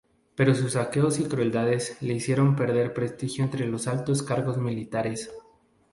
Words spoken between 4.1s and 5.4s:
cargos militares.